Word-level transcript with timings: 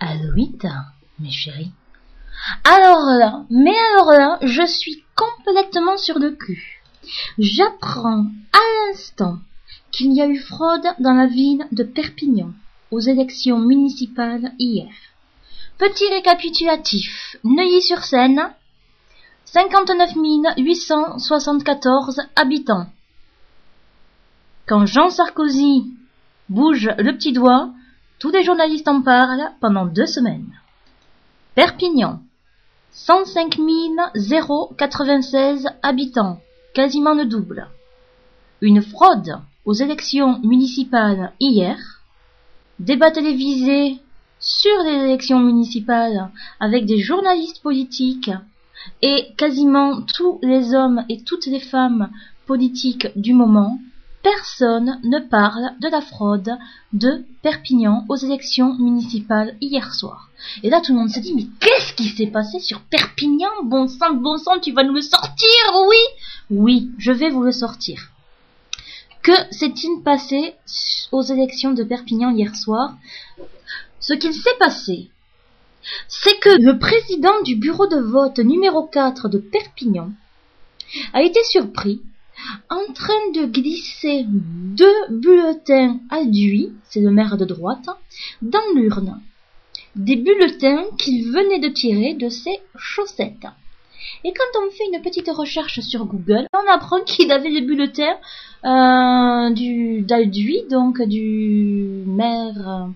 Halloween, 0.00 0.58
mes 1.18 1.30
chéris. 1.30 1.72
Alors 2.64 3.04
là, 3.18 3.44
mais 3.50 3.76
alors 3.92 4.12
là, 4.12 4.38
je 4.42 4.64
suis 4.66 5.02
complètement 5.16 5.96
sur 5.96 6.18
le 6.18 6.30
cul. 6.32 6.82
J'apprends 7.38 8.26
à 8.52 8.60
l'instant 8.88 9.38
qu'il 9.90 10.12
y 10.12 10.20
a 10.20 10.28
eu 10.28 10.38
fraude 10.38 10.86
dans 10.98 11.14
la 11.14 11.26
ville 11.26 11.66
de 11.72 11.82
Perpignan 11.82 12.52
aux 12.90 13.00
élections 13.00 13.58
municipales 13.58 14.52
hier. 14.58 14.88
Petit 15.78 16.08
récapitulatif. 16.10 17.36
Neuilly-sur-Seine, 17.44 18.52
59 19.46 20.10
874 20.56 22.20
habitants. 22.36 22.86
Quand 24.66 24.86
Jean 24.86 25.08
Sarkozy 25.08 25.86
bouge 26.48 26.90
le 26.98 27.12
petit 27.12 27.32
doigt, 27.32 27.70
tous 28.18 28.30
les 28.30 28.42
journalistes 28.42 28.88
en 28.88 29.02
parlent 29.02 29.50
pendant 29.60 29.86
deux 29.86 30.06
semaines. 30.06 30.52
Perpignan, 31.54 32.20
105 32.92 33.58
096 34.76 35.68
habitants, 35.82 36.40
quasiment 36.74 37.14
le 37.14 37.26
double. 37.26 37.68
Une 38.60 38.82
fraude 38.82 39.38
aux 39.64 39.74
élections 39.74 40.40
municipales 40.40 41.32
hier. 41.40 41.78
Débat 42.78 43.10
télévisé 43.10 43.98
sur 44.40 44.82
les 44.84 45.04
élections 45.04 45.40
municipales 45.40 46.30
avec 46.60 46.86
des 46.86 46.98
journalistes 46.98 47.60
politiques 47.62 48.30
et 49.02 49.34
quasiment 49.36 50.02
tous 50.02 50.38
les 50.42 50.74
hommes 50.74 51.04
et 51.08 51.22
toutes 51.22 51.46
les 51.46 51.60
femmes 51.60 52.10
politiques 52.46 53.08
du 53.16 53.34
moment, 53.34 53.78
personne 54.22 55.00
ne 55.04 55.18
parle 55.18 55.72
de 55.80 55.88
la 55.88 56.00
fraude 56.00 56.56
de 56.92 57.24
Perpignan 57.42 58.04
aux 58.08 58.16
élections 58.16 58.74
municipales 58.74 59.56
hier 59.60 59.94
soir. 59.94 60.30
Et 60.62 60.70
là, 60.70 60.80
tout 60.80 60.92
le 60.92 60.98
monde 60.98 61.10
se 61.10 61.20
dit, 61.20 61.34
mais 61.34 61.46
qu'est-ce 61.60 61.94
qui 61.94 62.08
s'est 62.08 62.26
passé 62.26 62.60
sur 62.60 62.80
Perpignan? 62.82 63.50
Bon 63.64 63.88
sang, 63.88 64.14
bon 64.14 64.38
sang, 64.38 64.58
tu 64.60 64.72
vas 64.72 64.84
nous 64.84 64.94
le 64.94 65.02
sortir, 65.02 65.48
oui 65.88 65.96
Oui, 66.50 66.90
je 66.98 67.12
vais 67.12 67.30
vous 67.30 67.42
le 67.42 67.52
sortir. 67.52 68.10
Que 69.22 69.32
s'est-il 69.50 70.02
passé 70.02 70.54
aux 71.12 71.22
élections 71.22 71.72
de 71.72 71.84
Perpignan 71.84 72.30
hier 72.30 72.54
soir? 72.56 72.96
Ce 74.00 74.14
qu'il 74.14 74.32
s'est 74.32 74.56
passé, 74.58 75.10
c'est 76.08 76.38
que 76.38 76.62
le 76.62 76.78
président 76.78 77.42
du 77.42 77.56
bureau 77.56 77.86
de 77.86 77.98
vote 77.98 78.38
numéro 78.38 78.84
4 78.84 79.28
de 79.28 79.38
Perpignan 79.38 80.10
a 81.12 81.22
été 81.22 81.42
surpris 81.44 82.00
en 82.70 82.92
train 82.92 83.30
de 83.34 83.46
glisser 83.46 84.24
deux 84.28 85.08
bulletins 85.10 86.00
adduits, 86.10 86.72
c'est 86.84 87.00
le 87.00 87.10
maire 87.10 87.36
de 87.36 87.44
droite, 87.44 87.88
dans 88.42 88.74
l'urne. 88.74 89.20
Des 89.96 90.16
bulletins 90.16 90.84
qu'il 90.98 91.30
venait 91.30 91.58
de 91.58 91.68
tirer 91.68 92.14
de 92.14 92.28
ses 92.28 92.58
chaussettes. 92.76 93.46
Et 94.24 94.32
quand 94.32 94.60
on 94.60 94.70
fait 94.70 94.84
une 94.92 95.02
petite 95.02 95.28
recherche 95.28 95.80
sur 95.80 96.04
Google, 96.06 96.46
on 96.52 96.72
apprend 96.72 97.00
qu'il 97.00 97.30
avait 97.32 97.50
les 97.50 97.60
bulletins 97.60 98.16
euh, 98.64 99.50
du 99.50 100.04
donc 100.70 101.02
du 101.02 102.04
maire 102.06 102.88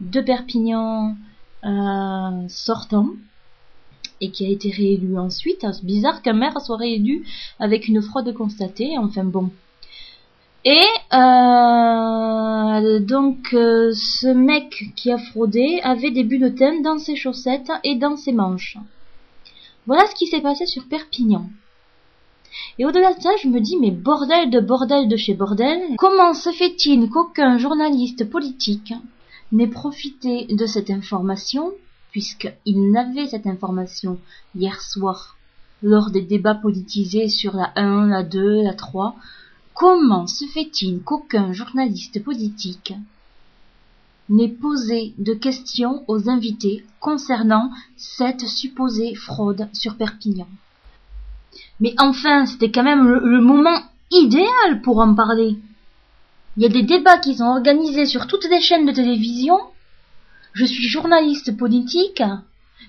de 0.00 0.20
Perpignan 0.20 1.16
euh, 1.64 2.48
sortant, 2.48 3.08
et 4.20 4.30
qui 4.30 4.46
a 4.46 4.48
été 4.48 4.70
réélu 4.70 5.18
ensuite. 5.18 5.60
C'est 5.60 5.84
bizarre 5.84 6.22
qu'un 6.22 6.32
maire 6.32 6.60
soit 6.60 6.76
réélu 6.76 7.24
avec 7.58 7.88
une 7.88 8.02
fraude 8.02 8.32
constatée, 8.34 8.96
enfin 8.98 9.24
bon. 9.24 9.50
Et 10.64 10.86
euh, 11.12 12.98
donc 12.98 13.54
euh, 13.54 13.92
ce 13.94 14.26
mec 14.26 14.92
qui 14.96 15.12
a 15.12 15.18
fraudé 15.18 15.80
avait 15.84 16.10
des 16.10 16.24
bulletins 16.24 16.80
dans 16.80 16.98
ses 16.98 17.14
chaussettes 17.14 17.70
et 17.84 17.94
dans 17.94 18.16
ses 18.16 18.32
manches. 18.32 18.76
Voilà 19.86 20.06
ce 20.06 20.16
qui 20.16 20.26
s'est 20.26 20.40
passé 20.40 20.66
sur 20.66 20.88
Perpignan. 20.88 21.46
Et 22.78 22.84
au-delà 22.84 23.14
de 23.14 23.20
ça, 23.20 23.30
je 23.42 23.48
me 23.48 23.60
dis, 23.60 23.76
mais 23.76 23.90
bordel 23.90 24.50
de 24.50 24.60
bordel 24.60 25.08
de 25.08 25.16
chez 25.16 25.34
bordel, 25.34 25.80
comment 25.98 26.34
se 26.34 26.50
fait-il 26.50 27.08
qu'aucun 27.10 27.58
journaliste 27.58 28.28
politique 28.28 28.92
n'ait 29.52 29.68
profité 29.68 30.46
de 30.50 30.66
cette 30.66 30.90
information, 30.90 31.72
puisqu'il 32.10 32.90
n'avait 32.90 33.26
cette 33.26 33.46
information 33.46 34.18
hier 34.54 34.80
soir 34.80 35.36
lors 35.82 36.10
des 36.10 36.22
débats 36.22 36.54
politisés 36.54 37.28
sur 37.28 37.54
la 37.54 37.72
1, 37.76 38.08
la 38.08 38.22
2, 38.22 38.62
la 38.62 38.74
3, 38.74 39.16
comment 39.74 40.26
se 40.26 40.46
fait-il 40.46 41.02
qu'aucun 41.02 41.52
journaliste 41.52 42.22
politique 42.22 42.94
n'ait 44.28 44.48
posé 44.48 45.14
de 45.18 45.34
questions 45.34 46.02
aux 46.08 46.28
invités 46.28 46.84
concernant 46.98 47.70
cette 47.96 48.48
supposée 48.48 49.14
fraude 49.14 49.68
sur 49.72 49.96
Perpignan? 49.96 50.48
Mais 51.80 51.94
enfin, 51.98 52.46
c'était 52.46 52.70
quand 52.70 52.82
même 52.82 53.06
le, 53.06 53.40
moment 53.40 53.78
idéal 54.10 54.80
pour 54.82 54.98
en 54.98 55.14
parler. 55.14 55.56
Il 56.56 56.62
y 56.62 56.66
a 56.66 56.70
des 56.70 56.82
débats 56.82 57.18
qui 57.18 57.36
sont 57.36 57.44
organisés 57.44 58.06
sur 58.06 58.26
toutes 58.26 58.48
les 58.48 58.60
chaînes 58.60 58.86
de 58.86 58.92
télévision. 58.92 59.58
Je 60.56 60.64
suis 60.64 60.88
journaliste 60.88 61.56
politique. 61.56 62.22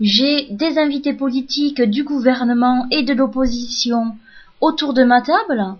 J'ai 0.00 0.48
des 0.50 0.78
invités 0.78 1.12
politiques 1.12 1.82
du 1.82 2.04
gouvernement 2.04 2.86
et 2.90 3.02
de 3.02 3.12
l'opposition 3.12 4.16
autour 4.60 4.94
de 4.94 5.04
ma 5.04 5.20
table 5.20 5.76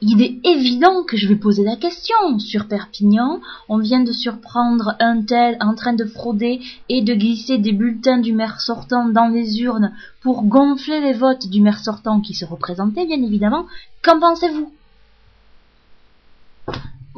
il 0.00 0.22
est 0.22 0.38
évident 0.46 1.02
que 1.02 1.16
je 1.16 1.26
vais 1.26 1.36
poser 1.36 1.64
la 1.64 1.74
question. 1.74 2.38
Sur 2.38 2.68
Perpignan, 2.68 3.40
on 3.68 3.78
vient 3.78 4.02
de 4.02 4.12
surprendre 4.12 4.94
un 5.00 5.22
tel 5.22 5.56
en 5.60 5.74
train 5.74 5.92
de 5.92 6.04
frauder 6.04 6.60
et 6.88 7.02
de 7.02 7.14
glisser 7.14 7.58
des 7.58 7.72
bulletins 7.72 8.18
du 8.18 8.32
maire 8.32 8.60
sortant 8.60 9.08
dans 9.08 9.26
les 9.26 9.60
urnes 9.60 9.92
pour 10.20 10.44
gonfler 10.44 11.00
les 11.00 11.14
votes 11.14 11.48
du 11.48 11.60
maire 11.60 11.80
sortant 11.80 12.20
qui 12.20 12.34
se 12.34 12.44
représentait, 12.44 13.06
bien 13.06 13.22
évidemment. 13.22 13.66
Qu'en 14.02 14.20
pensez-vous? 14.20 14.72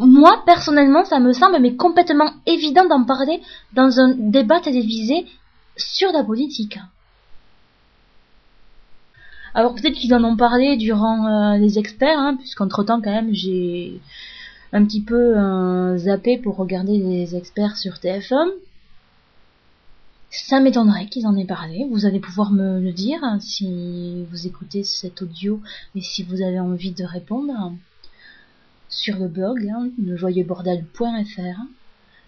Moi, 0.02 0.42
personnellement, 0.46 1.04
ça 1.04 1.20
me 1.20 1.34
semble 1.34 1.76
complètement 1.76 2.30
évident 2.46 2.86
d'en 2.86 3.04
parler 3.04 3.42
dans 3.74 4.00
un 4.00 4.14
débat 4.16 4.58
télévisé 4.60 5.26
sur 5.76 6.10
la 6.12 6.24
politique. 6.24 6.78
Alors 9.54 9.74
peut-être 9.74 9.96
qu'ils 9.96 10.14
en 10.14 10.24
ont 10.24 10.36
parlé 10.36 10.78
durant 10.78 11.26
euh, 11.26 11.58
les 11.58 11.78
experts, 11.78 12.18
hein, 12.18 12.36
puisqu'entre 12.38 12.82
temps 12.82 13.02
quand 13.02 13.10
même 13.10 13.34
j'ai 13.34 14.00
un 14.72 14.86
petit 14.86 15.02
peu 15.02 15.36
euh, 15.36 15.98
zappé 15.98 16.38
pour 16.38 16.56
regarder 16.56 16.96
les 16.96 17.36
experts 17.36 17.76
sur 17.76 17.94
TF1. 17.96 18.52
Ça 20.30 20.60
m'étonnerait 20.60 21.08
qu'ils 21.08 21.26
en 21.26 21.36
aient 21.36 21.44
parlé. 21.44 21.86
Vous 21.90 22.06
allez 22.06 22.20
pouvoir 22.20 22.52
me 22.52 22.80
le 22.80 22.92
dire 22.92 23.18
hein, 23.22 23.38
si 23.38 24.24
vous 24.30 24.46
écoutez 24.46 24.82
cet 24.82 25.20
audio 25.20 25.60
et 25.94 26.00
si 26.00 26.22
vous 26.22 26.40
avez 26.40 26.60
envie 26.60 26.92
de 26.92 27.04
répondre 27.04 27.52
sur 28.90 29.16
le 29.16 29.28
blog, 29.28 29.66
hein, 29.72 29.90
lejoyeuxbordel.fr. 29.98 31.60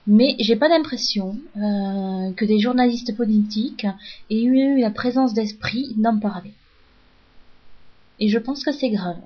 Mais 0.07 0.35
j'ai 0.41 0.57
pas 0.57 0.69
l'impression 0.69 1.37
euh, 1.57 2.33
que 2.33 2.45
des 2.45 2.59
journalistes 2.59 3.17
politiques 3.17 3.87
aient 4.31 4.43
eu 4.43 4.81
la 4.81 4.91
présence 4.91 5.35
d'esprit 5.35 5.95
d'en 5.97 6.19
parler. 6.19 6.53
Et 8.19 8.29
je 8.29 8.39
pense 8.39 8.65
que 8.65 8.73
c'est 8.73 8.91
grave. 8.91 9.21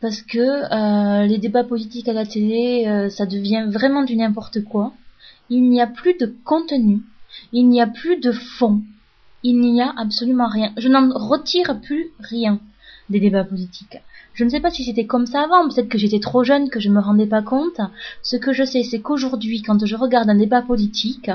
Parce 0.00 0.22
que 0.22 0.38
euh, 0.38 1.26
les 1.26 1.38
débats 1.38 1.64
politiques 1.64 2.08
à 2.08 2.12
la 2.12 2.24
télé, 2.24 2.86
euh, 2.86 3.10
ça 3.10 3.26
devient 3.26 3.66
vraiment 3.68 4.02
du 4.02 4.16
n'importe 4.16 4.64
quoi. 4.64 4.92
Il 5.50 5.68
n'y 5.68 5.80
a 5.80 5.86
plus 5.86 6.14
de 6.14 6.34
contenu, 6.44 7.02
il 7.52 7.68
n'y 7.68 7.82
a 7.82 7.86
plus 7.86 8.18
de 8.18 8.32
fond, 8.32 8.82
il 9.42 9.60
n'y 9.60 9.82
a 9.82 9.92
absolument 9.96 10.48
rien. 10.48 10.72
Je 10.78 10.88
n'en 10.88 11.10
retire 11.12 11.80
plus 11.80 12.10
rien 12.20 12.60
des 13.10 13.20
débats 13.20 13.44
politiques. 13.44 13.98
Je 14.34 14.44
ne 14.44 14.48
sais 14.48 14.60
pas 14.60 14.70
si 14.70 14.84
c'était 14.84 15.06
comme 15.06 15.26
ça 15.26 15.42
avant, 15.42 15.68
peut-être 15.68 15.88
que 15.88 15.98
j'étais 15.98 16.20
trop 16.20 16.44
jeune, 16.44 16.70
que 16.70 16.80
je 16.80 16.88
me 16.88 17.00
rendais 17.00 17.26
pas 17.26 17.42
compte. 17.42 17.80
Ce 18.22 18.36
que 18.36 18.52
je 18.52 18.64
sais, 18.64 18.82
c'est 18.82 19.00
qu'aujourd'hui, 19.00 19.62
quand 19.62 19.84
je 19.84 19.96
regarde 19.96 20.30
un 20.30 20.36
débat 20.36 20.62
politique, 20.62 21.30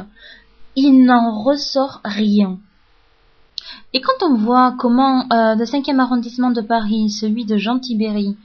il 0.75 1.05
n'en 1.05 1.43
ressort 1.43 2.01
rien. 2.03 2.57
Et 3.93 4.01
quand 4.01 4.23
on 4.23 4.35
voit 4.35 4.75
comment 4.77 5.25
euh, 5.31 5.55
le 5.55 5.65
cinquième 5.65 5.99
arrondissement 5.99 6.51
de 6.51 6.61
Paris, 6.61 7.09
celui 7.09 7.45
de 7.45 7.57
Jean 7.57 7.79
Tibéry, 7.79 8.37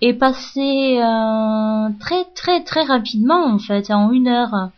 est 0.00 0.14
passé 0.14 0.98
euh, 1.00 1.88
très 2.00 2.24
très 2.34 2.64
très 2.64 2.82
rapidement 2.82 3.46
en 3.46 3.58
fait, 3.58 3.90
en 3.90 4.10
une 4.10 4.28
heure, 4.28 4.70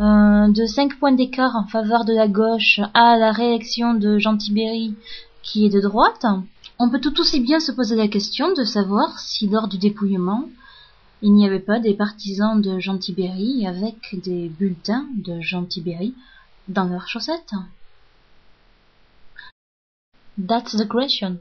euh, 0.00 0.48
de 0.48 0.66
5 0.66 0.98
points 0.98 1.12
d'écart 1.12 1.56
en 1.56 1.66
faveur 1.66 2.04
de 2.04 2.14
la 2.14 2.28
gauche 2.28 2.80
à 2.94 3.16
la 3.16 3.32
réélection 3.32 3.94
de 3.94 4.18
Jean 4.18 4.36
Tibéry 4.36 4.94
qui 5.42 5.66
est 5.66 5.70
de 5.70 5.80
droite, 5.80 6.24
on 6.78 6.90
peut 6.90 7.00
tout 7.00 7.18
aussi 7.20 7.40
bien 7.40 7.60
se 7.60 7.72
poser 7.72 7.96
la 7.96 8.08
question 8.08 8.52
de 8.52 8.64
savoir 8.64 9.18
si 9.18 9.48
lors 9.48 9.68
du 9.68 9.78
dépouillement, 9.78 10.48
il 11.22 11.34
n'y 11.34 11.46
avait 11.46 11.58
pas 11.58 11.80
des 11.80 11.94
partisans 11.94 12.60
de 12.60 12.78
Jean 12.78 12.98
avec 13.66 13.96
des 14.22 14.48
bulletins 14.48 15.06
de 15.16 15.40
Jean 15.40 15.66
dans 16.68 16.84
leurs 16.84 17.08
chaussettes. 17.08 17.54
That's 20.38 20.76
the 20.76 20.86
question. 20.88 21.38